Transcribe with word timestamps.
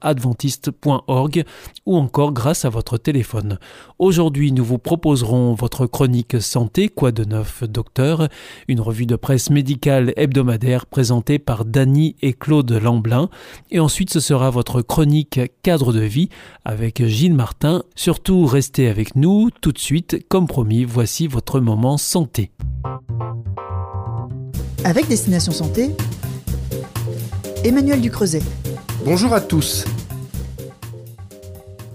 adventiste.org 0.00 1.44
ou 1.86 1.96
encore 1.96 2.32
grâce 2.32 2.64
à 2.64 2.68
votre 2.68 2.98
téléphone. 2.98 3.58
Aujourd'hui, 3.98 4.52
nous 4.52 4.64
vous 4.64 4.78
proposerons 4.78 5.54
votre 5.54 5.86
chronique 5.86 6.40
santé, 6.40 6.88
quoi 6.88 7.12
de 7.12 7.24
neuf 7.24 7.64
docteur, 7.64 8.28
une 8.68 8.80
revue 8.80 9.06
de 9.06 9.16
presse 9.16 9.50
médicale 9.50 10.12
hebdomadaire 10.16 10.86
présentée 10.86 11.38
par 11.38 11.64
Dany 11.64 12.16
et 12.22 12.32
Claude 12.32 12.70
Lamblin, 12.70 13.28
et 13.70 13.80
ensuite 13.80 14.12
ce 14.12 14.20
sera 14.20 14.50
votre 14.50 14.82
chronique 14.82 15.40
cadre 15.62 15.92
de 15.92 16.00
vie 16.00 16.28
avec 16.64 17.04
Gilles 17.04 17.34
Martin. 17.34 17.82
Surtout, 17.94 18.46
restez 18.46 18.88
avec 18.88 19.16
nous 19.16 19.50
tout 19.60 19.72
de 19.72 19.78
suite, 19.78 20.26
comme 20.28 20.46
promis, 20.46 20.84
voici 20.84 21.26
votre 21.26 21.60
moment 21.60 21.98
santé. 21.98 22.50
Avec 24.84 25.08
Destination 25.08 25.52
Santé, 25.52 25.90
Emmanuel 27.64 28.00
Ducreuset. 28.00 28.42
Bonjour 29.04 29.32
à 29.32 29.40
tous. 29.40 29.84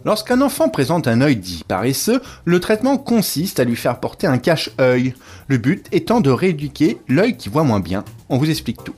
Lorsqu'un 0.06 0.40
enfant 0.42 0.70
présente 0.70 1.08
un 1.08 1.20
œil 1.22 1.36
dit 1.36 1.64
paresseux, 1.68 2.22
le 2.46 2.60
traitement 2.60 2.98
consiste 2.98 3.60
à 3.60 3.66
lui 3.66 3.76
faire 3.76 4.00
porter 4.00 4.26
un 4.26 4.38
cache-œil, 4.38 5.14
le 5.48 5.58
but 5.58 5.86
étant 5.92 6.22
de 6.22 6.30
rééduquer 6.30 7.00
l'œil 7.10 7.36
qui 7.36 7.50
voit 7.50 7.64
moins 7.64 7.82
bien. 7.82 8.06
On 8.30 8.38
vous 8.38 8.50
explique 8.50 8.84
tout. 8.84 8.96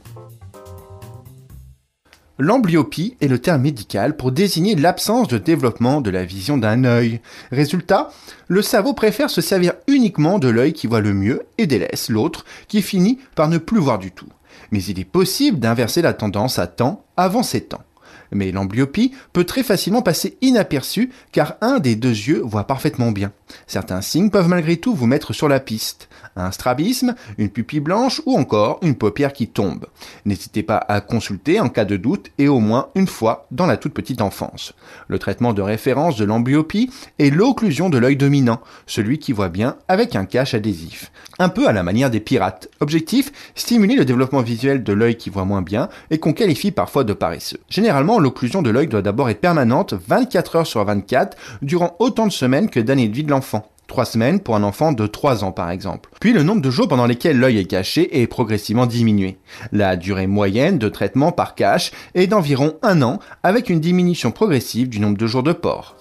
L'amblyopie 2.37 3.17
est 3.21 3.27
le 3.27 3.39
terme 3.39 3.61
médical 3.61 4.15
pour 4.15 4.31
désigner 4.31 4.75
l'absence 4.75 5.27
de 5.27 5.37
développement 5.37 6.01
de 6.01 6.11
la 6.11 6.25
vision 6.25 6.57
d'un 6.57 6.83
œil. 6.83 7.21
Résultat, 7.51 8.11
le 8.47 8.61
cerveau 8.61 8.93
préfère 8.93 9.29
se 9.29 9.41
servir 9.41 9.73
uniquement 9.87 10.37
de 10.37 10.49
l'œil 10.49 10.73
qui 10.73 10.87
voit 10.87 11.01
le 11.01 11.13
mieux 11.13 11.43
et 11.57 11.65
délaisse 11.65 12.09
l'autre 12.09 12.45
qui 12.67 12.81
finit 12.81 13.19
par 13.35 13.47
ne 13.47 13.57
plus 13.57 13.79
voir 13.79 13.97
du 13.97 14.11
tout. 14.11 14.29
Mais 14.71 14.83
il 14.83 14.99
est 14.99 15.05
possible 15.05 15.59
d'inverser 15.59 16.01
la 16.01 16.13
tendance 16.13 16.59
à 16.59 16.67
temps 16.67 17.05
avant 17.17 17.43
ses 17.43 17.61
temps. 17.61 17.83
Mais 18.31 18.51
l'amblyopie 18.51 19.11
peut 19.33 19.43
très 19.43 19.63
facilement 19.63 20.01
passer 20.01 20.37
inaperçue 20.41 21.11
car 21.31 21.55
un 21.61 21.79
des 21.79 21.95
deux 21.95 22.09
yeux 22.09 22.41
voit 22.41 22.67
parfaitement 22.67 23.11
bien. 23.11 23.31
Certains 23.67 24.01
signes 24.01 24.29
peuvent 24.29 24.47
malgré 24.47 24.77
tout 24.77 24.93
vous 24.93 25.07
mettre 25.07 25.33
sur 25.33 25.47
la 25.47 25.59
piste. 25.59 26.09
Un 26.35 26.51
strabisme, 26.51 27.15
une 27.38 27.49
pupille 27.49 27.79
blanche 27.79 28.21
ou 28.25 28.38
encore 28.38 28.79
une 28.81 28.95
paupière 28.95 29.33
qui 29.33 29.47
tombe. 29.47 29.85
N'hésitez 30.25 30.63
pas 30.63 30.77
à 30.77 30.99
consulter 31.01 31.59
en 31.59 31.69
cas 31.69 31.85
de 31.85 31.95
doute 31.95 32.31
et 32.38 32.47
au 32.47 32.59
moins 32.59 32.89
une 32.95 33.07
fois 33.07 33.47
dans 33.51 33.66
la 33.66 33.77
toute 33.77 33.93
petite 33.93 34.21
enfance. 34.21 34.73
Le 35.07 35.19
traitement 35.19 35.53
de 35.53 35.61
référence 35.61 36.17
de 36.17 36.25
l'amblyopie 36.25 36.91
est 37.19 37.29
l'occlusion 37.29 37.89
de 37.89 37.97
l'œil 37.97 38.17
dominant, 38.17 38.61
celui 38.85 39.19
qui 39.19 39.31
voit 39.31 39.50
bien 39.50 39.77
avec 39.88 40.16
un 40.16 40.25
cache 40.25 40.53
adhésif. 40.53 41.12
Un 41.39 41.50
peu 41.50 41.67
à 41.67 41.73
la 41.73 41.83
manière 41.83 42.09
des 42.09 42.19
pirates. 42.19 42.69
Objectif, 42.79 43.31
stimuler 43.56 43.95
le 43.95 44.06
développement 44.06 44.41
visuel 44.41 44.83
de 44.83 44.94
l'œil 44.94 45.16
qui 45.16 45.29
voit 45.29 45.45
moins 45.45 45.62
bien 45.62 45.89
et 46.09 46.17
qu'on 46.17 46.33
qualifie 46.33 46.72
parfois 46.72 47.03
de 47.03 47.13
paresseux. 47.13 47.59
Généralement, 47.69 48.19
l'occlusion 48.19 48.62
de 48.62 48.69
l'œil 48.69 48.88
doit 48.88 49.01
d'abord 49.01 49.29
être 49.29 49.41
permanente 49.41 49.94
24 50.07 50.56
heures 50.57 50.67
sur 50.67 50.83
24 50.83 51.38
durant 51.62 51.95
autant 52.00 52.27
de 52.27 52.31
semaines 52.31 52.69
que 52.69 52.79
d'années 52.79 53.07
de 53.07 53.16
vie 53.16 53.23
de 53.23 53.29
l'enfant. 53.35 53.69
Trois 53.88 54.06
semaines 54.06 54.40
pour 54.40 54.56
un 54.56 54.63
enfant 54.63 54.94
de 54.94 55.06
3 55.06 55.44
ans 55.44 55.51
par 55.51 55.69
exemple. 55.69 56.09
Puis 56.22 56.31
le 56.31 56.41
nombre 56.41 56.62
de 56.62 56.72
jours 56.72 56.88
pendant 56.88 57.06
lesquels 57.06 57.38
l'œil 57.38 57.57
est 57.59 57.66
caché 57.66 58.22
est 58.22 58.28
progressivement 58.28 58.85
diminué. 58.85 59.38
La 59.73 59.97
durée 59.97 60.25
moyenne 60.25 60.79
de 60.79 60.88
traitement 60.88 61.34
par 61.34 61.53
cache 61.53 61.91
est 62.16 62.28
d'environ 62.28 62.75
un 62.81 63.01
an 63.01 63.19
avec 63.44 63.69
une 63.69 63.81
diminution 63.81 64.31
progressive 64.31 64.88
du 64.88 65.00
nombre 65.01 65.18
de 65.18 65.28
jours 65.28 65.44
de 65.44 65.51
port. 65.51 65.97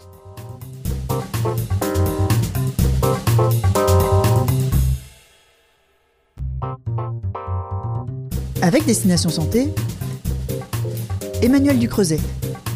Avec 8.63 8.87
Destination 8.87 9.29
Santé, 9.29 9.69
Emmanuel 11.43 11.79
Ducreuset. 11.79 12.21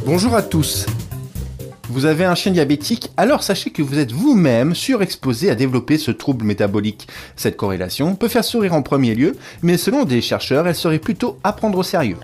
Bonjour 0.05 0.35
à 0.35 0.43
tous. 0.43 0.85
Vous 1.91 2.04
avez 2.04 2.26
un 2.26 2.34
chien 2.34 2.53
diabétique, 2.53 3.10
alors 3.16 3.43
sachez 3.43 3.71
que 3.71 3.81
vous 3.81 3.99
êtes 3.99 4.12
vous-même 4.12 4.75
surexposé 4.75 5.49
à 5.49 5.54
développer 5.54 5.97
ce 5.97 6.10
trouble 6.10 6.44
métabolique. 6.44 7.09
Cette 7.34 7.56
corrélation 7.56 8.15
peut 8.15 8.28
faire 8.28 8.44
sourire 8.44 8.75
en 8.75 8.82
premier 8.82 9.15
lieu, 9.15 9.37
mais 9.62 9.78
selon 9.78 10.04
des 10.04 10.21
chercheurs, 10.21 10.69
elle 10.69 10.75
serait 10.75 10.99
plutôt 10.99 11.38
à 11.44 11.54
prendre 11.54 11.78
au 11.78 11.82
sérieux. 11.82 12.19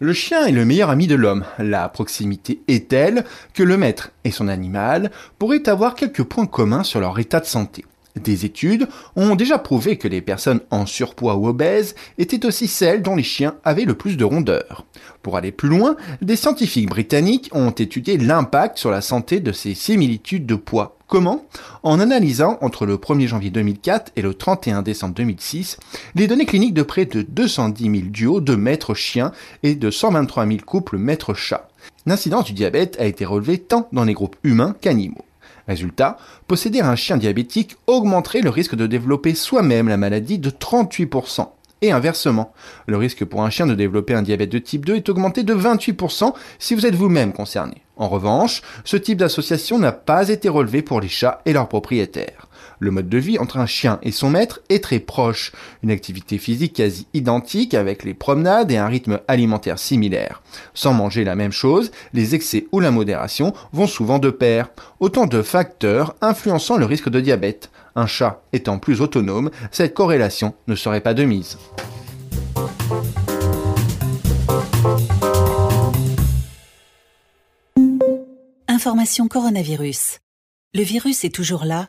Le 0.00 0.14
chien 0.14 0.46
est 0.46 0.52
le 0.52 0.64
meilleur 0.64 0.88
ami 0.88 1.06
de 1.06 1.14
l'homme. 1.14 1.44
La 1.58 1.90
proximité 1.90 2.62
est 2.68 2.88
telle 2.88 3.24
que 3.52 3.62
le 3.62 3.76
maître 3.76 4.12
et 4.24 4.30
son 4.30 4.48
animal 4.48 5.10
pourraient 5.38 5.68
avoir 5.68 5.94
quelques 5.94 6.24
points 6.24 6.46
communs 6.46 6.84
sur 6.84 7.00
leur 7.00 7.18
état 7.18 7.40
de 7.40 7.46
santé. 7.46 7.84
Des 8.22 8.44
études 8.44 8.86
ont 9.16 9.34
déjà 9.34 9.58
prouvé 9.58 9.98
que 9.98 10.06
les 10.06 10.20
personnes 10.20 10.60
en 10.70 10.86
surpoids 10.86 11.34
ou 11.34 11.48
obèses 11.48 11.96
étaient 12.16 12.46
aussi 12.46 12.68
celles 12.68 13.02
dont 13.02 13.16
les 13.16 13.24
chiens 13.24 13.56
avaient 13.64 13.84
le 13.84 13.94
plus 13.94 14.16
de 14.16 14.24
rondeur. 14.24 14.84
Pour 15.22 15.36
aller 15.36 15.50
plus 15.50 15.68
loin, 15.68 15.96
des 16.22 16.36
scientifiques 16.36 16.88
britanniques 16.88 17.50
ont 17.52 17.70
étudié 17.70 18.16
l'impact 18.16 18.78
sur 18.78 18.92
la 18.92 19.00
santé 19.00 19.40
de 19.40 19.50
ces 19.50 19.74
similitudes 19.74 20.46
de 20.46 20.54
poids. 20.54 20.96
Comment? 21.08 21.44
En 21.82 21.98
analysant 21.98 22.56
entre 22.60 22.86
le 22.86 22.96
1er 22.96 23.26
janvier 23.26 23.50
2004 23.50 24.12
et 24.16 24.22
le 24.22 24.32
31 24.32 24.82
décembre 24.82 25.14
2006 25.14 25.78
les 26.14 26.28
données 26.28 26.46
cliniques 26.46 26.74
de 26.74 26.82
près 26.82 27.06
de 27.06 27.22
210 27.22 27.82
000 27.82 27.94
duos 28.10 28.40
de 28.40 28.54
maîtres 28.54 28.94
chiens 28.94 29.32
et 29.62 29.74
de 29.74 29.90
123 29.90 30.46
000 30.46 30.58
couples 30.64 30.98
maîtres 30.98 31.34
chats. 31.34 31.68
L'incidence 32.06 32.44
du 32.44 32.52
diabète 32.52 32.96
a 33.00 33.06
été 33.06 33.24
relevée 33.24 33.58
tant 33.58 33.88
dans 33.92 34.04
les 34.04 34.14
groupes 34.14 34.36
humains 34.44 34.76
qu'animaux. 34.80 35.24
Résultat, 35.66 36.18
posséder 36.46 36.80
un 36.80 36.96
chien 36.96 37.16
diabétique 37.16 37.76
augmenterait 37.86 38.42
le 38.42 38.50
risque 38.50 38.74
de 38.74 38.86
développer 38.86 39.34
soi-même 39.34 39.88
la 39.88 39.96
maladie 39.96 40.38
de 40.38 40.50
38%. 40.50 41.48
Et 41.82 41.92
inversement, 41.92 42.52
le 42.86 42.96
risque 42.96 43.24
pour 43.24 43.42
un 43.42 43.50
chien 43.50 43.66
de 43.66 43.74
développer 43.74 44.14
un 44.14 44.22
diabète 44.22 44.50
de 44.50 44.58
type 44.58 44.86
2 44.86 44.96
est 44.96 45.08
augmenté 45.08 45.42
de 45.42 45.54
28% 45.54 46.32
si 46.58 46.74
vous 46.74 46.86
êtes 46.86 46.94
vous-même 46.94 47.32
concerné. 47.32 47.82
En 47.96 48.08
revanche, 48.08 48.62
ce 48.84 48.96
type 48.96 49.18
d'association 49.18 49.78
n'a 49.78 49.92
pas 49.92 50.28
été 50.28 50.48
relevé 50.48 50.82
pour 50.82 51.00
les 51.00 51.08
chats 51.08 51.42
et 51.44 51.52
leurs 51.52 51.68
propriétaires. 51.68 52.48
Le 52.78 52.90
mode 52.90 53.08
de 53.08 53.18
vie 53.18 53.38
entre 53.38 53.58
un 53.58 53.66
chien 53.66 53.98
et 54.02 54.12
son 54.12 54.30
maître 54.30 54.60
est 54.68 54.82
très 54.82 54.98
proche, 54.98 55.52
une 55.82 55.90
activité 55.90 56.38
physique 56.38 56.74
quasi 56.74 57.06
identique 57.14 57.74
avec 57.74 58.04
les 58.04 58.14
promenades 58.14 58.70
et 58.70 58.76
un 58.76 58.88
rythme 58.88 59.20
alimentaire 59.28 59.78
similaire. 59.78 60.42
Sans 60.74 60.92
manger 60.92 61.24
la 61.24 61.36
même 61.36 61.52
chose, 61.52 61.90
les 62.12 62.34
excès 62.34 62.66
ou 62.72 62.80
la 62.80 62.90
modération 62.90 63.54
vont 63.72 63.86
souvent 63.86 64.18
de 64.18 64.30
pair, 64.30 64.70
autant 65.00 65.26
de 65.26 65.42
facteurs 65.42 66.16
influençant 66.20 66.76
le 66.76 66.84
risque 66.84 67.08
de 67.08 67.20
diabète. 67.20 67.70
Un 67.96 68.06
chat 68.06 68.42
étant 68.52 68.78
plus 68.78 69.00
autonome, 69.00 69.50
cette 69.70 69.94
corrélation 69.94 70.54
ne 70.66 70.74
serait 70.74 71.00
pas 71.00 71.14
de 71.14 71.24
mise. 71.24 71.58
Information 78.66 79.28
coronavirus. 79.28 80.18
Le 80.74 80.82
virus 80.82 81.24
est 81.24 81.34
toujours 81.34 81.64
là 81.64 81.88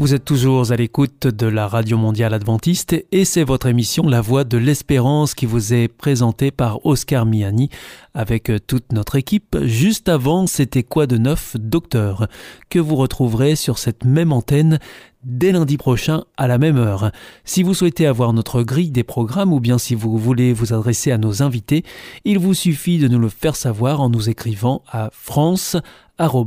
Vous 0.00 0.14
êtes 0.14 0.24
toujours 0.24 0.72
à 0.72 0.76
l'écoute 0.76 1.26
de 1.26 1.46
la 1.46 1.68
Radio 1.68 1.98
Mondiale 1.98 2.32
Adventiste 2.32 2.96
et 3.12 3.26
c'est 3.26 3.44
votre 3.44 3.66
émission 3.66 4.08
La 4.08 4.22
Voix 4.22 4.44
de 4.44 4.56
l'Espérance 4.56 5.34
qui 5.34 5.44
vous 5.44 5.74
est 5.74 5.88
présentée 5.88 6.50
par 6.50 6.86
Oscar 6.86 7.26
Miani 7.26 7.68
avec 8.14 8.50
toute 8.66 8.94
notre 8.94 9.16
équipe. 9.16 9.58
Juste 9.60 10.08
avant, 10.08 10.46
c'était 10.46 10.84
quoi 10.84 11.06
de 11.06 11.18
neuf, 11.18 11.54
Docteur, 11.60 12.28
que 12.70 12.78
vous 12.78 12.96
retrouverez 12.96 13.56
sur 13.56 13.76
cette 13.76 14.06
même 14.06 14.32
antenne 14.32 14.78
dès 15.22 15.52
lundi 15.52 15.76
prochain 15.76 16.24
à 16.38 16.48
la 16.48 16.56
même 16.56 16.78
heure. 16.78 17.12
Si 17.44 17.62
vous 17.62 17.74
souhaitez 17.74 18.06
avoir 18.06 18.32
notre 18.32 18.62
grille 18.62 18.92
des 18.92 19.04
programmes 19.04 19.52
ou 19.52 19.60
bien 19.60 19.76
si 19.76 19.94
vous 19.94 20.16
voulez 20.16 20.54
vous 20.54 20.72
adresser 20.72 21.12
à 21.12 21.18
nos 21.18 21.42
invités, 21.42 21.84
il 22.24 22.38
vous 22.38 22.54
suffit 22.54 22.96
de 22.96 23.08
nous 23.08 23.18
le 23.18 23.28
faire 23.28 23.54
savoir 23.54 24.00
en 24.00 24.08
nous 24.08 24.30
écrivant 24.30 24.82
à 24.90 25.10
france.aw 25.12 26.46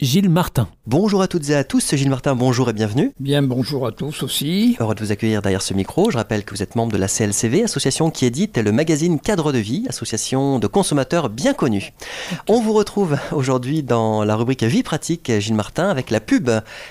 Gilles 0.00 0.28
Martin. 0.28 0.66
Bonjour 0.88 1.22
à 1.22 1.28
toutes 1.28 1.50
et 1.50 1.54
à 1.54 1.62
tous, 1.62 1.78
c'est 1.78 1.96
Gilles 1.96 2.10
Martin, 2.10 2.34
bonjour 2.34 2.68
et 2.68 2.72
bienvenue. 2.72 3.12
Bien, 3.20 3.44
bonjour 3.44 3.86
à 3.86 3.92
tous 3.92 4.24
aussi. 4.24 4.76
Heureux 4.80 4.96
de 4.96 5.04
vous 5.04 5.12
accueillir 5.12 5.40
derrière 5.40 5.62
ce 5.62 5.72
micro. 5.72 6.10
Je 6.10 6.16
rappelle 6.16 6.44
que 6.44 6.52
vous 6.52 6.64
êtes 6.64 6.74
membre 6.74 6.92
de 6.92 6.98
la 6.98 7.06
CLCV, 7.06 7.62
association 7.62 8.10
qui 8.10 8.26
édite 8.26 8.58
le 8.58 8.72
magazine 8.72 9.20
Cadre 9.20 9.52
de 9.52 9.58
vie, 9.58 9.86
association 9.88 10.58
de 10.58 10.66
consommateurs 10.66 11.28
bien 11.28 11.54
connue. 11.54 11.92
On 12.48 12.60
vous 12.60 12.72
retrouve 12.72 13.16
aujourd'hui 13.30 13.84
dans 13.84 14.24
la 14.24 14.34
rubrique 14.34 14.64
Vie 14.64 14.82
pratique, 14.82 15.30
Gilles 15.38 15.54
Martin, 15.54 15.88
avec 15.88 16.10
la 16.10 16.18
pub. 16.18 16.50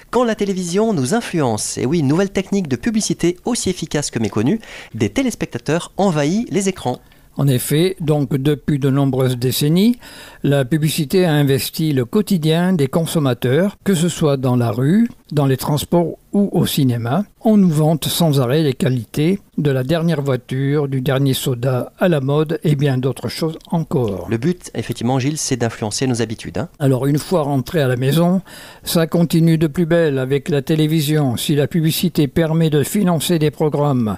Quand 0.10 0.24
la 0.24 0.36
télévision 0.36 0.94
nous 0.94 1.14
influence, 1.14 1.78
et 1.78 1.86
oui, 1.86 2.00
une 2.00 2.08
nouvelle 2.08 2.32
technique 2.32 2.70
de 2.70 2.78
publicité 2.78 3.38
aussi 3.44 3.70
efficace 3.70 4.12
que 4.12 4.20
méconnue, 4.20 4.62
des 4.94 5.10
téléspectateurs 5.10 5.92
envahissent 5.98 6.48
les 6.52 6.70
écrans. 6.70 7.02
En 7.36 7.48
effet, 7.48 7.96
donc 8.00 8.36
depuis 8.36 8.78
de 8.78 8.90
nombreuses 8.90 9.38
décennies, 9.38 9.98
la 10.44 10.66
publicité 10.66 11.26
a 11.26 11.34
investi 11.34 11.92
le 11.92 12.06
quotidien 12.06 12.74
des 12.74 12.88
consommateurs, 12.88 13.76
que 13.84 13.96
ce 13.96 14.08
soit 14.08 14.38
dans 14.38 14.56
la 14.56 14.70
rue, 14.70 15.10
dans 15.34 15.48
les 15.48 15.58
transports 15.58 16.18
ou 16.32 16.50
au 16.52 16.66
cinéma. 16.66 17.26
On 17.42 17.58
nous 17.58 17.70
vante 17.70 18.06
sans 18.06 18.40
arrêt 18.40 18.64
les 18.64 18.74
qualités 18.74 19.40
de 19.58 19.70
la 19.70 19.84
dernière 19.84 20.22
voiture, 20.22 20.88
du 20.88 21.02
dernier 21.02 21.34
soda 21.34 21.92
à 22.00 22.08
la 22.08 22.22
mode 22.22 22.60
et 22.64 22.76
bien 22.76 22.98
d'autres 22.98 23.28
choses 23.28 23.60
encore. 23.70 24.28
Le 24.30 24.38
but, 24.38 24.72
effectivement, 24.74 25.20
Gilles, 25.20 25.38
c'est 25.38 25.58
d'influencer 25.58 26.08
nos 26.08 26.22
habitudes. 26.22 26.58
Hein. 26.58 26.70
Alors 26.80 27.06
une 27.06 27.20
fois 27.20 27.44
rentré 27.44 27.82
à 27.82 27.88
la 27.88 27.98
maison, 27.98 28.42
ça 28.84 29.06
continue 29.06 29.58
de 29.58 29.68
plus 29.68 29.86
belle 29.86 30.18
avec 30.18 30.50
la 30.50 30.62
télévision. 30.62 31.38
Si 31.38 31.56
la 31.56 31.68
publicité 31.68 32.28
permet 32.28 32.70
de 32.70 32.84
financer 32.84 33.38
des 33.38 33.52
programmes 33.52 34.18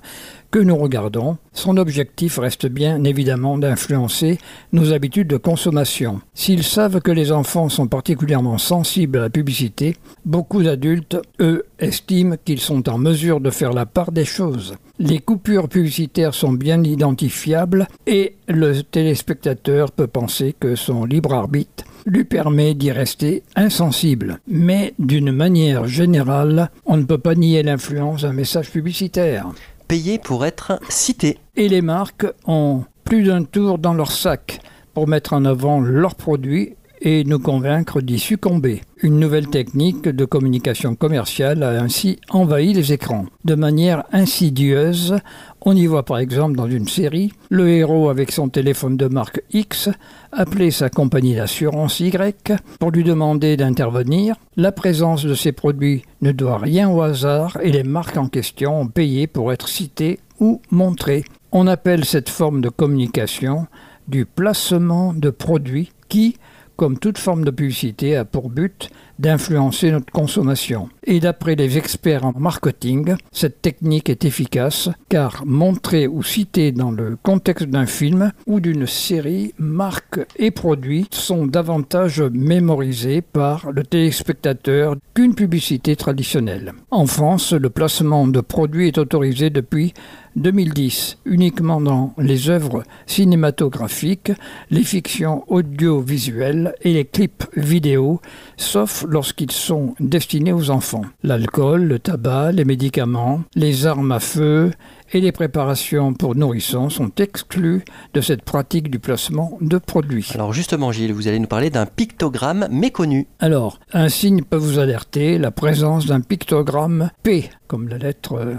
que 0.52 0.60
nous 0.60 0.78
regardons, 0.78 1.38
son 1.52 1.76
objectif 1.76 2.38
reste 2.38 2.68
bien 2.68 3.04
évidemment 3.04 3.58
d'influencer 3.58 4.38
nos 4.72 4.94
habitudes 4.94 5.28
de 5.28 5.36
consommation. 5.36 6.22
S'ils 6.34 6.64
savent 6.64 7.02
que 7.02 7.12
les 7.12 7.34
enfants 7.34 7.68
sont 7.68 7.88
particulièrement 7.88 8.58
sensibles 8.58 9.18
à 9.18 9.22
la 9.24 9.30
publicité, 9.30 9.98
beaucoup 10.24 10.64
d'adultes, 10.64 11.05
eux, 11.40 11.66
estiment 11.80 12.36
qu'ils 12.44 12.60
sont 12.60 12.90
en 12.90 12.98
mesure 12.98 13.40
de 13.40 13.50
faire 13.50 13.74
la 13.74 13.86
part 13.86 14.12
des 14.12 14.26
choses. 14.26 14.76
Les 14.98 15.20
coupures 15.20 15.68
publicitaires 15.68 16.34
sont 16.34 16.54
bien 16.54 16.84
identifiables 16.84 17.88
et 18.08 18.36
le 18.48 18.82
téléspectateur 18.82 19.92
peut 19.92 20.08
penser 20.08 20.56
que 20.60 20.76
son 20.76 21.06
libre 21.06 21.34
arbitre 21.34 21.84
lui 22.06 22.24
permet 22.24 22.74
d'y 22.76 22.92
rester 22.92 23.44
insensible. 23.56 24.40
Mais 24.48 24.94
d'une 25.00 25.32
manière 25.32 25.88
générale, 25.88 26.70
on 26.86 26.98
ne 26.98 27.04
peut 27.04 27.18
pas 27.18 27.36
nier 27.36 27.64
l'influence 27.64 28.22
d'un 28.22 28.34
message 28.34 28.72
publicitaire 28.72 29.48
payer 29.88 30.20
pour 30.20 30.46
être 30.46 30.80
cité. 30.90 31.38
Et 31.56 31.70
les 31.70 31.82
marques 31.82 32.26
ont 32.46 32.84
plus 33.04 33.24
d'un 33.24 33.44
tour 33.44 33.78
dans 33.78 33.94
leur 33.94 34.12
sac 34.12 34.60
pour 34.94 35.08
mettre 35.08 35.34
en 35.34 35.46
avant 35.46 35.80
leurs 35.80 36.16
produits 36.16 36.76
et 37.06 37.24
nous 37.24 37.38
convaincre 37.38 38.02
d'y 38.02 38.18
succomber. 38.18 38.82
Une 39.04 39.20
nouvelle 39.20 39.48
technique 39.48 40.10
de 40.10 40.26
communication 40.26 40.96
commerciale 40.96 41.62
a 41.62 41.80
ainsi 41.80 42.20
envahi 42.32 42.74
les 42.74 42.94
écrans. 42.94 43.28
De 43.46 43.54
manière 43.54 44.04
insidieuse, 44.12 45.16
on 45.62 45.76
y 45.76 45.86
voit 45.86 46.04
par 46.04 46.18
exemple 46.18 46.56
dans 46.56 46.68
une 46.68 46.88
série 46.88 47.32
le 47.50 47.70
héros 47.70 48.10
avec 48.10 48.32
son 48.32 48.50
téléphone 48.50 48.98
de 48.98 49.06
marque 49.06 49.44
X 49.54 49.90
appeler 50.32 50.72
sa 50.72 50.90
compagnie 50.90 51.36
d'assurance 51.36 52.00
Y 52.00 52.54
pour 52.80 52.90
lui 52.90 53.04
demander 53.04 53.56
d'intervenir. 53.56 54.36
La 54.58 54.72
présence 54.72 55.26
de 55.26 55.36
ces 55.36 55.52
produits 55.52 56.04
ne 56.22 56.32
doit 56.32 56.58
rien 56.58 56.90
au 56.90 57.04
hasard 57.04 57.60
et 57.62 57.72
les 57.72 57.84
marques 57.84 58.18
en 58.18 58.28
question 58.28 58.82
ont 58.82 58.88
payé 58.88 59.28
pour 59.28 59.54
être 59.54 59.68
citées 59.68 60.20
ou 60.40 60.60
montrées. 60.72 61.24
On 61.52 61.68
appelle 61.68 62.04
cette 62.04 62.30
forme 62.30 62.62
de 62.62 62.70
communication 62.70 63.68
du 64.08 64.26
placement 64.26 65.14
de 65.14 65.30
produits 65.30 65.92
qui, 66.10 66.38
comme 66.76 67.00
toute 67.00 67.18
forme 67.18 67.46
de 67.46 67.52
publicité, 67.52 68.16
a 68.16 68.26
pour 68.26 68.50
but 68.50 68.90
d'influencer 69.20 69.92
notre 69.92 70.12
consommation. 70.12 70.90
Et 71.04 71.20
d'après 71.20 71.56
les 71.56 71.78
experts 71.78 72.26
en 72.26 72.34
marketing, 72.38 73.16
cette 73.32 73.62
technique 73.62 74.10
est 74.10 74.26
efficace 74.26 74.90
car 75.10 75.44
montrer 75.46 76.08
ou 76.08 76.24
citer 76.24 76.72
dans 76.72 76.92
le 76.92 77.18
contexte 77.22 77.68
d'un 77.68 77.86
film 77.86 78.32
ou 78.48 78.60
d'une 78.60 78.88
série, 78.88 79.54
marques 79.58 80.20
et 80.38 80.52
produits 80.52 81.08
sont 81.12 81.46
davantage 81.46 82.22
mémorisés 82.22 83.22
par 83.22 83.72
le 83.72 83.84
téléspectateur 83.84 84.96
qu'une 85.14 85.36
publicité 85.36 85.96
traditionnelle. 85.96 86.74
En 86.92 87.06
France, 87.06 87.54
le 87.54 87.70
placement 87.70 88.28
de 88.28 88.42
produits 88.42 88.88
est 88.88 88.98
autorisé 88.98 89.50
depuis 89.50 89.94
2010 90.36 91.20
uniquement 91.26 91.80
dans 91.80 92.14
les 92.18 92.50
œuvres 92.50 92.84
cinématographiques, 93.06 94.32
les 94.70 94.84
fictions 94.84 95.44
audiovisuelles 95.48 96.76
et 96.82 96.94
les 96.94 97.06
clips 97.06 97.46
vidéo, 97.56 98.20
sauf 98.58 99.06
lorsqu'ils 99.08 99.52
sont 99.52 99.96
destinés 100.00 100.54
aux 100.54 100.70
enfants. 100.70 101.04
L'alcool, 101.24 101.84
le 101.84 102.00
tabac, 102.00 102.52
les 102.52 102.66
médicaments, 102.66 103.42
les 103.56 103.86
armes 103.86 104.12
à 104.12 104.20
feu 104.20 104.72
et 105.14 105.22
les 105.22 105.32
préparations 105.32 106.14
pour 106.14 106.36
nourrissons 106.36 106.90
sont 106.90 107.12
exclus 107.18 107.84
de 108.14 108.22
cette 108.22 108.44
pratique 108.44 108.90
du 108.90 109.00
placement 109.00 109.58
de 109.62 109.78
produits. 109.78 110.30
Alors 110.34 110.54
justement 110.54 110.92
Gilles, 110.92 111.14
vous 111.14 111.28
allez 111.28 111.40
nous 111.40 111.48
parler 111.48 111.70
d'un 111.70 111.86
pictogramme 111.86 112.68
méconnu. 112.72 113.28
Alors, 113.40 113.80
un 113.94 114.10
signe 114.10 114.44
peut 114.44 114.58
vous 114.58 114.80
alerter, 114.80 115.38
la 115.38 115.52
présence 115.52 116.06
d'un 116.06 116.22
pictogramme 116.22 117.12
P, 117.24 117.50
comme 117.68 117.88
la 117.88 117.98
lettre 117.98 118.34
euh, 118.34 118.56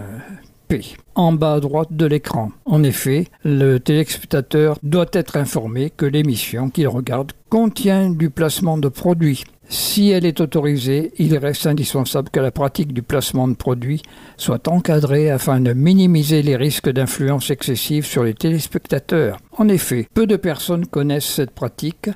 P 0.68 0.96
en 1.16 1.32
bas 1.32 1.54
à 1.54 1.60
droite 1.60 1.92
de 1.92 2.06
l'écran. 2.06 2.52
En 2.66 2.82
effet, 2.82 3.28
le 3.42 3.78
téléspectateur 3.78 4.78
doit 4.82 5.06
être 5.12 5.36
informé 5.36 5.90
que 5.90 6.06
l'émission 6.06 6.68
qu'il 6.68 6.88
regarde 6.88 7.32
contient 7.48 8.10
du 8.10 8.30
placement 8.30 8.76
de 8.76 8.88
produits. 8.88 9.44
Si 9.68 10.10
elle 10.10 10.24
est 10.24 10.40
autorisée, 10.40 11.12
il 11.18 11.36
reste 11.36 11.66
indispensable 11.66 12.30
que 12.30 12.40
la 12.40 12.50
pratique 12.50 12.92
du 12.92 13.02
placement 13.02 13.48
de 13.48 13.54
produits 13.54 14.02
soit 14.36 14.68
encadrée 14.68 15.30
afin 15.30 15.60
de 15.60 15.72
minimiser 15.72 16.42
les 16.42 16.56
risques 16.56 16.90
d'influence 16.90 17.50
excessive 17.50 18.06
sur 18.06 18.22
les 18.22 18.34
téléspectateurs. 18.34 19.38
En 19.56 19.68
effet, 19.68 20.06
peu 20.14 20.26
de 20.26 20.36
personnes 20.36 20.86
connaissent 20.86 21.24
cette 21.26 21.50
pratique 21.50 22.08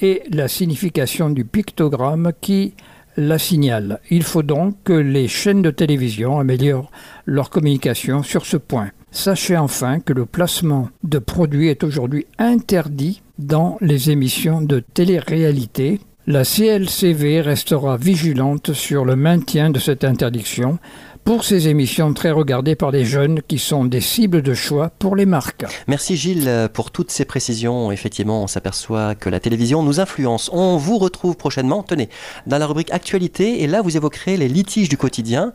et 0.00 0.22
la 0.30 0.48
signification 0.48 1.30
du 1.30 1.44
pictogramme 1.44 2.32
qui 2.40 2.74
la 3.16 3.38
signale. 3.38 4.00
Il 4.10 4.22
faut 4.22 4.42
donc 4.42 4.76
que 4.84 4.92
les 4.92 5.28
chaînes 5.28 5.62
de 5.62 5.70
télévision 5.70 6.38
améliorent 6.38 6.90
leur 7.24 7.50
communication 7.50 8.22
sur 8.22 8.44
ce 8.44 8.56
point. 8.56 8.90
Sachez 9.10 9.56
enfin 9.56 10.00
que 10.00 10.12
le 10.12 10.26
placement 10.26 10.90
de 11.02 11.18
produits 11.18 11.68
est 11.68 11.84
aujourd'hui 11.84 12.26
interdit 12.38 13.22
dans 13.38 13.78
les 13.80 14.10
émissions 14.10 14.60
de 14.60 14.80
télé-réalité. 14.80 16.00
La 16.28 16.42
CLCV 16.42 17.40
restera 17.40 17.96
vigilante 17.96 18.72
sur 18.72 19.04
le 19.04 19.14
maintien 19.14 19.70
de 19.70 19.78
cette 19.78 20.02
interdiction 20.02 20.80
pour 21.22 21.44
ces 21.44 21.68
émissions 21.68 22.12
très 22.14 22.32
regardées 22.32 22.74
par 22.74 22.90
les 22.90 23.04
jeunes 23.04 23.42
qui 23.46 23.60
sont 23.60 23.84
des 23.84 24.00
cibles 24.00 24.42
de 24.42 24.52
choix 24.52 24.90
pour 24.98 25.14
les 25.14 25.24
marques. 25.24 25.64
Merci 25.86 26.16
Gilles 26.16 26.68
pour 26.72 26.90
toutes 26.90 27.12
ces 27.12 27.24
précisions. 27.24 27.92
Effectivement, 27.92 28.42
on 28.42 28.48
s'aperçoit 28.48 29.14
que 29.14 29.30
la 29.30 29.38
télévision 29.38 29.84
nous 29.84 30.00
influence. 30.00 30.50
On 30.52 30.76
vous 30.76 30.98
retrouve 30.98 31.36
prochainement, 31.36 31.84
tenez, 31.84 32.08
dans 32.48 32.58
la 32.58 32.66
rubrique 32.66 32.90
Actualité, 32.90 33.62
et 33.62 33.68
là 33.68 33.80
vous 33.80 33.96
évoquerez 33.96 34.36
les 34.36 34.48
litiges 34.48 34.88
du 34.88 34.96
quotidien 34.96 35.52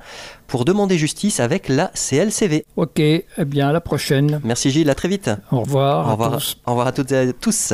pour 0.48 0.64
demander 0.64 0.98
justice 0.98 1.42
avec 1.42 1.68
la 1.68 1.92
CLCV. 1.96 2.64
Ok, 2.78 3.00
eh 3.00 3.26
bien 3.46 3.68
à 3.68 3.72
la 3.74 3.82
prochaine. 3.82 4.40
Merci 4.46 4.72
Gilles, 4.72 4.90
à 4.90 4.96
très 4.96 5.10
vite. 5.10 5.32
Au 5.52 5.62
revoir. 5.62 6.08
Au 6.08 6.12
revoir 6.12 6.34
à 6.34 6.38
tous. 6.38 6.58
Au 6.66 6.72
revoir 6.72 6.88
à 6.88 6.92
toutes 6.94 7.12
et 7.12 7.18
à 7.18 7.34
tous. 7.34 7.74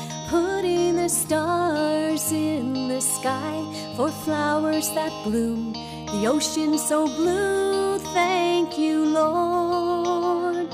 putting 0.31 0.95
the 0.95 1.09
stars 1.09 2.31
in 2.31 2.87
the 2.87 3.01
sky, 3.01 3.57
for 3.97 4.09
flowers 4.09 4.89
that 4.95 5.11
bloom, 5.25 5.73
the 6.13 6.25
ocean 6.25 6.77
so 6.77 7.05
blue. 7.05 7.99
Thank 8.13 8.77
you, 8.77 9.03
Lord. 9.03 10.69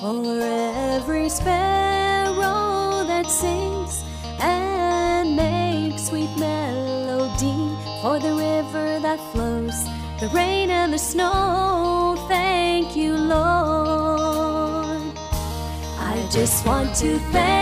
For 0.00 0.38
every 0.42 1.30
sparrow 1.30 3.04
that 3.06 3.26
sings 3.26 4.04
and 4.38 5.34
makes 5.34 6.08
sweet 6.08 6.36
melody, 6.38 7.60
for 8.02 8.18
the 8.18 8.34
river 8.34 9.00
that 9.00 9.20
flows, 9.32 9.78
the 10.20 10.28
rain 10.34 10.68
and 10.68 10.92
the 10.92 10.98
snow. 10.98 12.16
Thank 12.28 12.96
you, 12.96 13.16
Lord. 13.16 15.00
I 16.10 16.28
just 16.30 16.66
want 16.66 16.94
to 16.96 17.18
thank 17.32 17.61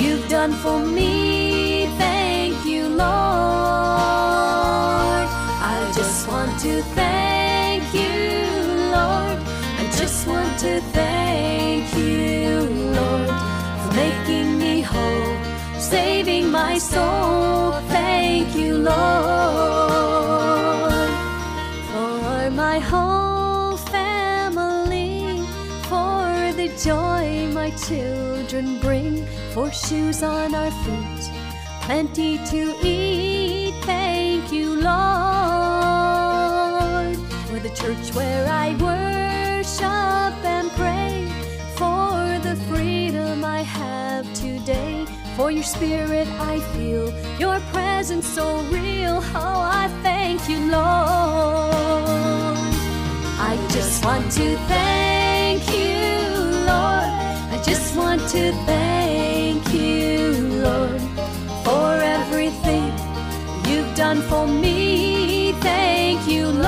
you've 0.00 0.28
done 0.28 0.52
for 0.52 0.78
me. 0.78 1.86
Thank 1.98 2.64
you, 2.64 2.88
Lord. 2.88 3.06
I 5.74 5.92
just 5.94 6.28
want 6.28 6.52
to 6.60 6.82
thank 7.00 7.82
you, 7.94 8.14
Lord. 8.96 9.38
I 9.80 9.84
just 10.00 10.26
want 10.26 10.58
to 10.60 10.80
thank 10.98 11.84
you, 11.96 12.60
Lord, 12.98 13.28
for 13.80 13.90
making 14.04 14.58
me 14.58 14.80
whole, 14.82 15.36
saving 15.78 16.50
my 16.50 16.78
soul. 16.78 17.72
Thank 17.96 18.54
you, 18.56 18.72
Lord, 18.78 18.94
for 21.92 22.50
my 22.50 22.78
whole 22.78 23.76
family, 23.94 25.40
for 25.90 26.52
the 26.60 26.68
joy 26.88 27.48
my 27.52 27.70
children 27.88 28.78
bring, 28.80 29.05
shoes 29.88 30.22
on 30.24 30.52
our 30.52 30.70
feet, 30.82 31.30
plenty 31.82 32.38
to 32.46 32.74
eat. 32.82 33.72
Thank 33.84 34.50
you, 34.52 34.80
Lord, 34.80 34.86
for 37.46 37.60
the 37.60 37.70
church 37.70 38.12
where 38.12 38.48
I 38.48 38.74
worship 38.82 40.44
and 40.44 40.68
pray, 40.72 41.28
for 41.76 42.40
the 42.42 42.56
freedom 42.68 43.44
I 43.44 43.62
have 43.62 44.26
today. 44.34 45.06
For 45.36 45.52
your 45.52 45.62
spirit 45.62 46.26
I 46.40 46.58
feel, 46.74 47.12
your 47.38 47.60
presence 47.72 48.26
so 48.26 48.62
real. 48.72 49.20
Oh, 49.34 49.60
I 49.82 49.88
thank 50.02 50.48
you, 50.48 50.58
Lord. 50.58 52.56
I 53.38 53.56
just 53.70 54.04
want 54.04 54.32
to 54.32 54.56
thank 54.66 55.62
you, 55.70 55.94
Lord. 56.70 57.12
I 57.54 57.62
just 57.64 57.96
want 57.96 58.22
to 58.30 58.52
thank 58.66 59.35
you, 59.76 60.32
Lord, 60.66 61.00
for 61.64 61.88
everything 62.18 62.84
you've 63.68 63.92
done 63.94 64.20
for 64.22 64.46
me. 64.46 65.52
Thank 65.60 66.26
you, 66.28 66.46
Lord. 66.46 66.66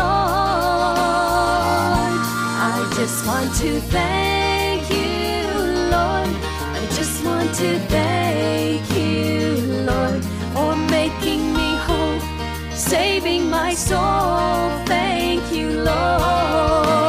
I 2.70 2.92
just 2.96 3.26
want 3.26 3.50
to 3.62 3.80
thank 3.96 4.82
you, 4.90 5.48
Lord. 5.94 6.30
I 6.76 6.86
just 6.98 7.24
want 7.24 7.50
to 7.62 7.78
thank 7.96 8.84
you, 9.00 9.84
Lord, 9.90 10.22
for 10.54 10.76
making 10.98 11.42
me 11.58 11.68
whole, 11.86 12.20
saving 12.70 13.48
my 13.50 13.74
soul. 13.74 14.70
Thank 14.86 15.42
you, 15.52 15.68
Lord. 15.82 17.07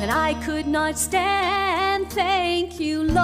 When 0.00 0.10
I 0.10 0.32
could 0.42 0.66
not 0.66 0.96
stand. 0.96 2.10
Thank 2.10 2.80
you, 2.80 3.02
Lord, 3.02 3.20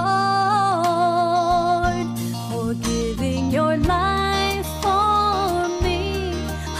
for 2.50 2.74
giving 2.74 3.50
your 3.50 3.78
life 3.78 4.66
for 4.82 5.68
me 5.82 6.34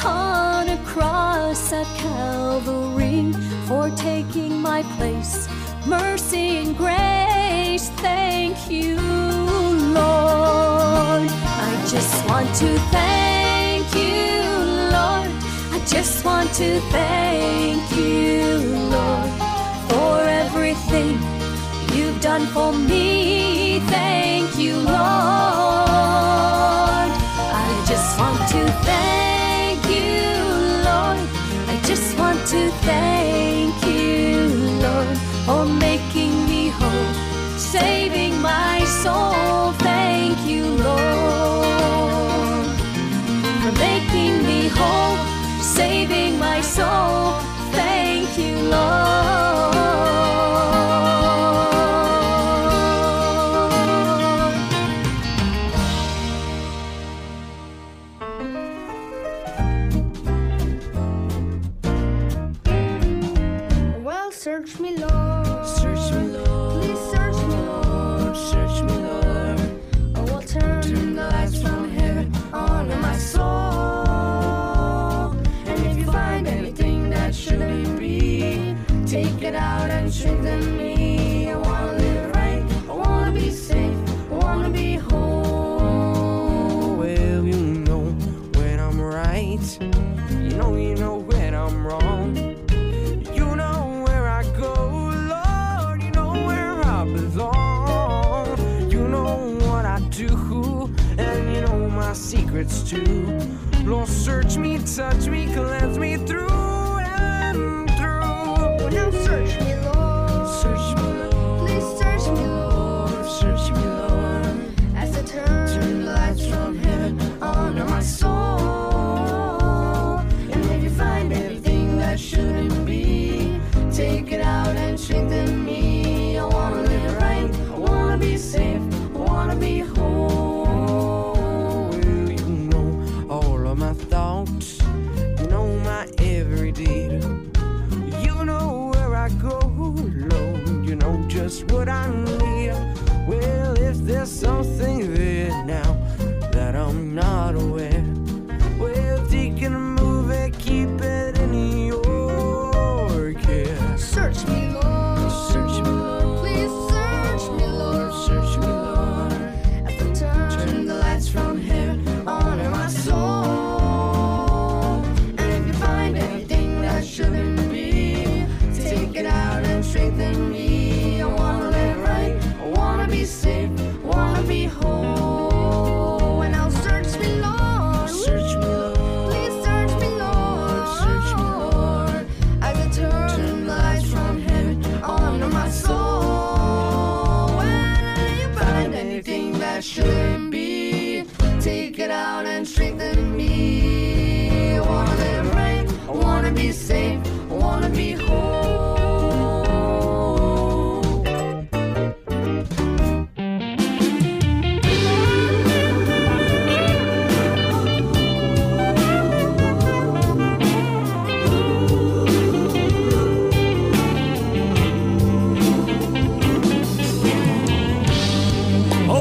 on 0.04 0.68
a 0.68 0.78
cross 0.84 1.72
at 1.72 1.86
Calvary, 1.96 3.32
for 3.66 3.88
taking 3.96 4.60
my 4.60 4.82
place. 4.98 5.48
Mercy 5.86 6.58
and 6.58 6.76
grace, 6.76 7.88
thank 8.06 8.70
you, 8.70 8.96
Lord. 9.96 11.30
I 11.70 11.86
just 11.88 12.14
want 12.28 12.54
to 12.56 12.78
thank 12.96 13.86
you, 13.94 14.42
Lord. 14.92 15.30
I 15.72 15.78
just 15.86 16.22
want 16.22 16.52
to 16.54 16.80
thank 16.90 17.82
you, 17.96 18.58
Lord, 18.90 19.15
everything 20.96 21.96
you've 21.96 22.20
done 22.20 22.46
for 22.46 22.72
me. 22.72 23.80
Thank 23.88 24.58
you, 24.58 24.76
Lord. 24.76 24.96
I 27.64 27.84
just 27.86 28.18
want 28.18 28.38
to 28.50 28.64
thank 28.84 29.84
you, 29.86 30.22
Lord. 30.88 31.20
I 31.68 31.80
just 31.84 32.18
want 32.18 32.40
to 32.48 32.70
thank 32.90 33.74
you, 33.86 34.48
Lord, 34.84 35.18
for 35.46 35.64
making 35.66 36.32
me 36.48 36.68
whole, 36.68 37.12
saving 37.58 38.40
my 38.40 38.84
soul. 39.02 39.72
Thank 39.72 40.38
you, 40.46 40.64
Lord, 40.64 42.66
for 43.62 43.72
making 43.78 44.44
me 44.46 44.68
whole, 44.68 45.16
saving 45.62 46.38
my 46.38 46.60
soul. 46.60 47.25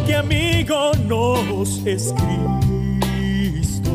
que 0.06 0.15
amigo 0.15 0.91
nos 1.08 1.86
es 1.86 2.13
Cristo. 2.13 3.91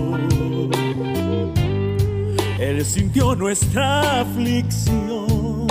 Él 2.59 2.85
sintió 2.85 3.35
nuestra 3.35 4.21
aflicción 4.21 5.67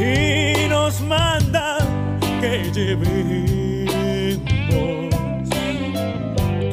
y 0.00 0.68
nos 0.68 1.00
manda 1.02 1.78
que 2.40 2.70
llevemos 2.72 4.40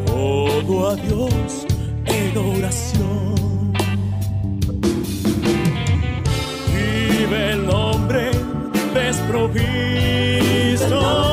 todo 0.06 0.90
a 0.90 0.96
Dios 0.96 1.68
en 2.06 2.38
oración. 2.38 3.74
Vive 6.74 7.52
el 7.54 7.70
hombre 7.70 8.32
desprovisto 8.94 10.13
storm. 10.88 11.33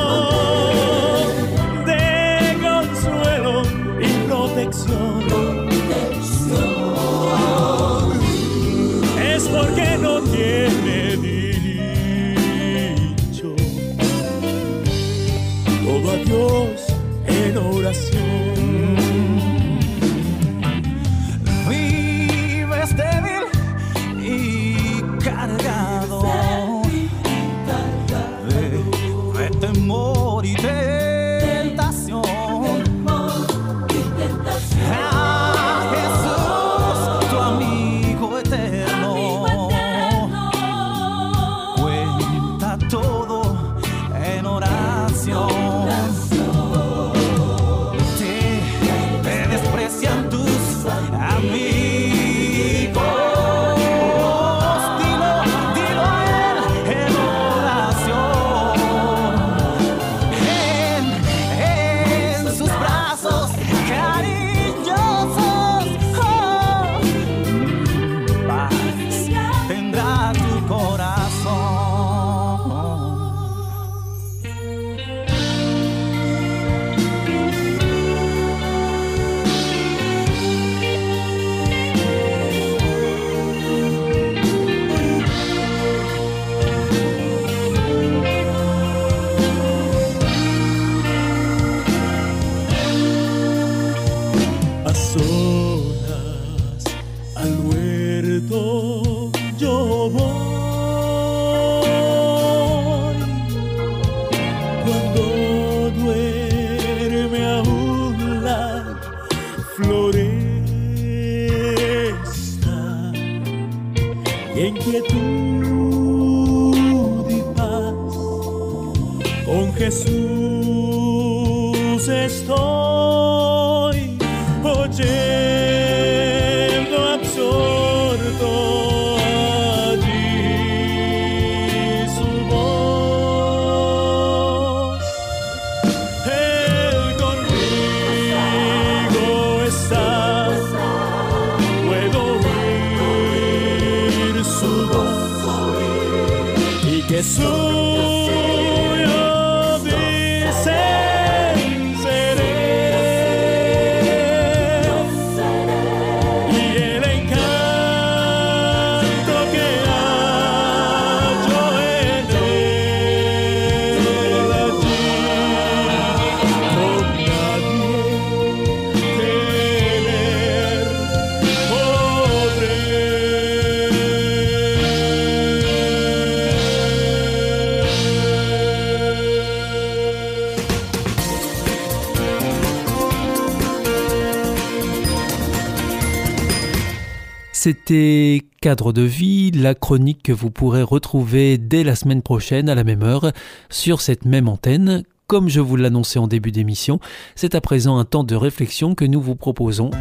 C'était 187.63 188.41
Cadre 188.59 188.91
de 188.91 189.03
vie, 189.03 189.51
la 189.51 189.75
chronique 189.75 190.23
que 190.23 190.31
vous 190.31 190.49
pourrez 190.49 190.81
retrouver 190.81 191.59
dès 191.59 191.83
la 191.83 191.93
semaine 191.93 192.23
prochaine 192.23 192.69
à 192.69 192.73
la 192.73 192.83
même 192.83 193.03
heure 193.03 193.33
sur 193.69 194.01
cette 194.01 194.25
même 194.25 194.47
antenne. 194.47 195.03
Comme 195.27 195.47
je 195.47 195.59
vous 195.59 195.75
l'annonçais 195.75 196.17
en 196.17 196.25
début 196.25 196.51
d'émission, 196.51 196.99
c'est 197.35 197.53
à 197.53 197.61
présent 197.61 197.99
un 197.99 198.03
temps 198.03 198.23
de 198.23 198.33
réflexion 198.33 198.95
que 198.95 199.05
nous 199.05 199.21
vous 199.21 199.35
proposons. 199.35 199.91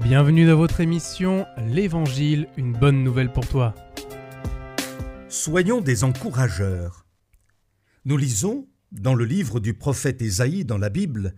Bienvenue 0.00 0.46
dans 0.46 0.56
votre 0.56 0.80
émission 0.80 1.44
L'Évangile, 1.66 2.48
une 2.56 2.72
bonne 2.72 3.04
nouvelle 3.04 3.32
pour 3.32 3.46
toi. 3.46 3.74
Soyons 5.28 5.82
des 5.82 6.04
encourageurs. 6.04 7.04
Nous 8.06 8.16
lisons 8.16 8.66
dans 8.92 9.14
le 9.14 9.26
livre 9.26 9.60
du 9.60 9.74
prophète 9.74 10.22
Ésaïe 10.22 10.64
dans 10.64 10.78
la 10.78 10.88
Bible, 10.88 11.34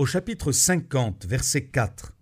au 0.00 0.06
chapitre 0.06 0.50
50, 0.50 1.26
verset 1.26 1.66
4. 1.66 2.16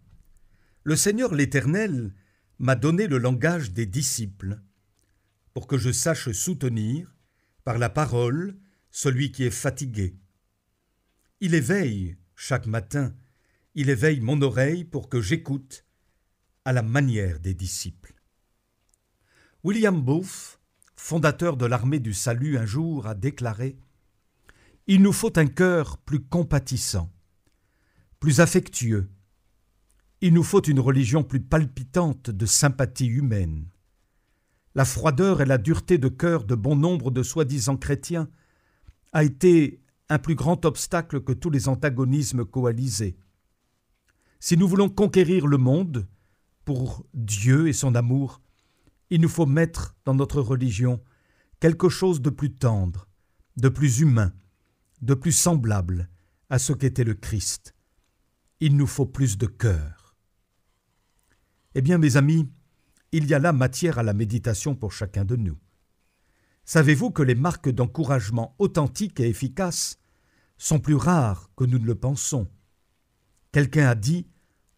Le 0.83 0.97
Seigneur 0.97 1.33
l'Éternel 1.33 2.13
m'a 2.59 2.75
donné 2.75 3.07
le 3.07 3.19
langage 3.19 3.71
des 3.71 3.87
disciples, 3.87 4.61
pour 5.55 5.69
que 5.69 5.79
je 5.79 5.93
sache 5.93 6.33
soutenir, 6.33 7.15
par 7.63 7.79
la 7.79 7.89
parole, 7.89 8.59
celui 8.91 9.31
qui 9.31 9.45
est 9.45 9.53
fatigué. 9.53 10.19
Il 11.39 11.55
éveille, 11.55 12.17
chaque 12.35 12.67
matin, 12.67 13.15
il 13.77 13.91
éveille 13.91 14.19
mon 14.19 14.43
oreille 14.43 14.83
pour 14.83 15.09
que 15.09 15.21
j'écoute 15.21 15.87
à 16.65 16.73
la 16.73 16.83
manière 16.83 17.39
des 17.39 17.55
disciples. 17.55 18.17
William 19.63 20.03
Booth, 20.03 20.59
fondateur 20.97 21.57
de 21.57 21.67
l'armée 21.67 22.01
du 22.01 22.13
salut, 22.13 22.59
un 22.59 22.67
jour 22.67 23.07
a 23.07 23.15
déclaré 23.15 23.79
Il 24.89 25.01
nous 25.01 25.13
faut 25.13 25.39
un 25.39 25.47
cœur 25.47 25.99
plus 25.99 26.25
compatissant, 26.25 27.15
plus 28.21 28.41
affectueux. 28.41 29.09
Il 30.21 30.35
nous 30.35 30.43
faut 30.43 30.63
une 30.63 30.81
religion 30.81 31.23
plus 31.23 31.41
palpitante 31.41 32.31
de 32.31 32.47
sympathie 32.47 33.07
humaine. 33.07 33.69
La 34.75 34.85
froideur 34.85 35.41
et 35.41 35.47
la 35.47 35.59
dureté 35.59 35.99
de 35.99 36.09
cœur 36.09 36.45
de 36.45 36.55
bon 36.55 36.77
nombre 36.77 37.11
de 37.11 37.23
soi-disant 37.23 37.77
chrétiens 37.77 38.29
a 39.13 39.25
été 39.25 39.81
un 40.09 40.19
plus 40.19 40.35
grand 40.35 40.65
obstacle 40.65 41.23
que 41.23 41.33
tous 41.33 41.51
les 41.51 41.69
antagonismes 41.69 42.45
coalisés. 42.45 43.17
Si 44.41 44.57
nous 44.57 44.69
voulons 44.69 44.89
conquérir 44.89 45.47
le 45.47 45.59
monde 45.59 46.07
pour 46.65 47.07
Dieu 47.15 47.69
et 47.69 47.73
son 47.73 47.95
amour, 47.95 48.41
il 49.11 49.21
nous 49.21 49.29
faut 49.29 49.47
mettre 49.47 49.97
dans 50.05 50.15
notre 50.15 50.41
religion 50.41 51.03
quelque 51.61 51.89
chose 51.89 52.21
de 52.21 52.31
plus 52.31 52.53
tendre, 52.53 53.09
de 53.57 53.69
plus 53.69 54.01
humain, 54.01 54.33
de 55.01 55.15
plus 55.15 55.33
semblable 55.33 56.09
à 56.51 56.59
ce 56.59 56.73
qu'était 56.73 57.05
le 57.05 57.15
Christ. 57.15 57.75
Il 58.61 58.77
nous 58.77 58.89
faut 58.89 59.07
plus 59.07 59.39
de 59.39 59.47
cœur. 59.47 60.17
Eh 61.77 61.81
bien, 61.81 61.97
mes 61.97 62.17
amis, 62.17 62.51
il 63.13 63.27
y 63.27 63.35
a 63.35 63.39
là 63.39 63.53
matière 63.53 64.01
à 64.01 64.03
la 64.03 64.13
méditation 64.13 64.75
pour 64.75 64.91
chacun 64.91 65.25
de 65.25 65.37
nous. 65.37 65.57
Savez-vous 66.65 67.13
que 67.13 67.23
les 67.23 67.37
marques 67.37 67.69
d'encouragement 67.69 68.57
authentiques 68.59 69.21
et 69.21 69.29
efficaces 69.29 70.01
sont 70.57 70.81
plus 70.81 70.97
rares 70.97 71.51
que 71.57 71.63
nous 71.63 71.79
ne 71.79 71.87
le 71.87 71.95
pensons? 71.95 72.49
Quelqu'un 73.53 73.87
a 73.87 73.95
dit 73.95 74.27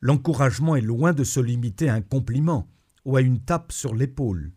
L'encouragement 0.01 0.77
est 0.77 0.83
loin 0.83 1.15
de 1.15 1.25
se 1.25 1.41
limiter 1.41 1.89
à 1.89 1.95
un 1.95 2.03
compliment 2.03 2.71
ou 3.07 3.17
à 3.17 3.23
une 3.23 3.41
tape 3.41 3.73
sur 3.73 3.95
l'épaule. 3.95 4.53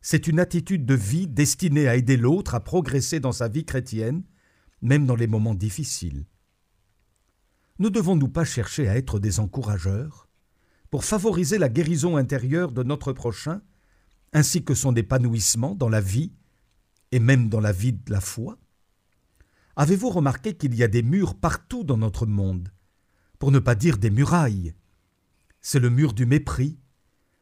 C'est 0.00 0.26
une 0.26 0.40
attitude 0.40 0.84
de 0.84 0.94
vie 0.94 1.28
destinée 1.28 1.86
à 1.86 1.94
aider 1.94 2.16
l'autre 2.16 2.56
à 2.56 2.60
progresser 2.60 3.20
dans 3.20 3.32
sa 3.32 3.46
vie 3.46 3.64
chrétienne, 3.64 4.24
même 4.82 5.06
dans 5.06 5.16
les 5.16 5.28
moments 5.28 5.54
difficiles. 5.54 6.26
Ne 7.78 7.88
devons-nous 7.88 8.28
pas 8.28 8.44
chercher 8.44 8.88
à 8.88 8.96
être 8.96 9.20
des 9.20 9.38
encourageurs 9.38 10.28
pour 10.90 11.04
favoriser 11.04 11.58
la 11.58 11.68
guérison 11.68 12.16
intérieure 12.16 12.72
de 12.72 12.82
notre 12.82 13.12
prochain, 13.12 13.60
ainsi 14.32 14.64
que 14.64 14.74
son 14.74 14.96
épanouissement 14.96 15.74
dans 15.74 15.88
la 15.88 16.00
vie 16.00 16.32
et 17.12 17.20
même 17.20 17.48
dans 17.48 17.60
la 17.60 17.72
vie 17.72 17.92
de 17.92 18.10
la 18.10 18.20
foi? 18.20 18.58
Avez-vous 19.76 20.10
remarqué 20.10 20.56
qu'il 20.56 20.74
y 20.74 20.82
a 20.82 20.88
des 20.88 21.02
murs 21.02 21.36
partout 21.36 21.84
dans 21.84 21.96
notre 21.96 22.26
monde? 22.26 22.72
Pour 23.38 23.52
ne 23.52 23.60
pas 23.60 23.76
dire 23.76 23.98
des 23.98 24.10
murailles. 24.10 24.74
C'est 25.60 25.78
le 25.78 25.90
mur 25.90 26.14
du 26.14 26.26
mépris, 26.26 26.80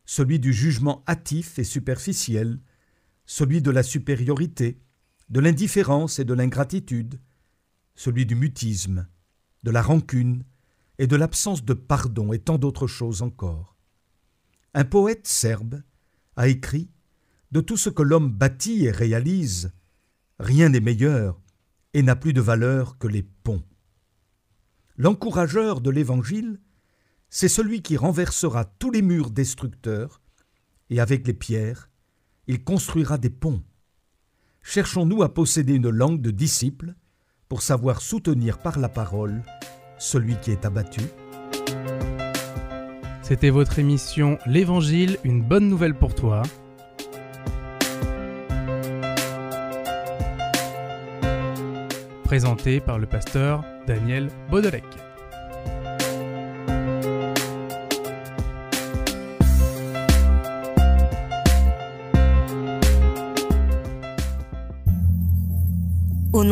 celui 0.04 0.38
du 0.38 0.52
jugement 0.52 1.02
hâtif 1.08 1.58
et 1.58 1.64
superficiel, 1.64 2.60
celui 3.24 3.62
de 3.62 3.70
la 3.70 3.82
supériorité, 3.82 4.82
de 5.30 5.40
l'indifférence 5.40 6.18
et 6.18 6.24
de 6.24 6.34
l'ingratitude, 6.34 7.20
celui 7.94 8.26
du 8.26 8.34
mutisme, 8.34 9.08
de 9.66 9.72
la 9.72 9.82
rancune 9.82 10.44
et 10.98 11.08
de 11.08 11.16
l'absence 11.16 11.64
de 11.64 11.74
pardon 11.74 12.32
et 12.32 12.38
tant 12.38 12.56
d'autres 12.56 12.86
choses 12.86 13.20
encore. 13.20 13.76
Un 14.74 14.84
poète 14.84 15.26
serbe 15.26 15.82
a 16.36 16.46
écrit 16.46 16.88
De 17.50 17.60
tout 17.60 17.76
ce 17.76 17.90
que 17.90 18.04
l'homme 18.04 18.30
bâtit 18.30 18.84
et 18.84 18.92
réalise, 18.92 19.72
rien 20.38 20.68
n'est 20.68 20.78
meilleur 20.78 21.40
et 21.94 22.02
n'a 22.04 22.14
plus 22.14 22.32
de 22.32 22.40
valeur 22.40 22.96
que 22.98 23.08
les 23.08 23.24
ponts. 23.24 23.64
L'encourageur 24.96 25.80
de 25.80 25.90
l'Évangile, 25.90 26.60
c'est 27.28 27.48
celui 27.48 27.82
qui 27.82 27.96
renversera 27.96 28.64
tous 28.64 28.92
les 28.92 29.02
murs 29.02 29.32
destructeurs, 29.32 30.22
et 30.90 31.00
avec 31.00 31.26
les 31.26 31.34
pierres, 31.34 31.90
il 32.46 32.62
construira 32.62 33.18
des 33.18 33.30
ponts. 33.30 33.64
Cherchons-nous 34.62 35.24
à 35.24 35.34
posséder 35.34 35.74
une 35.74 35.90
langue 35.90 36.22
de 36.22 36.30
disciples 36.30 36.94
pour 37.48 37.62
savoir 37.62 38.00
soutenir 38.00 38.58
par 38.58 38.78
la 38.78 38.88
parole 38.88 39.42
celui 39.98 40.36
qui 40.36 40.50
est 40.50 40.64
abattu 40.64 41.00
C'était 43.22 43.50
votre 43.50 43.78
émission 43.78 44.38
L'Évangile, 44.46 45.18
une 45.24 45.42
bonne 45.42 45.68
nouvelle 45.68 45.94
pour 45.94 46.14
toi. 46.14 46.42
Présentée 52.24 52.80
par 52.80 52.98
le 52.98 53.06
pasteur 53.06 53.64
Daniel 53.86 54.28
Baudelec. 54.50 55.05